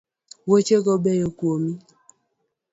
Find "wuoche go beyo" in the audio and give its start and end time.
0.47-1.27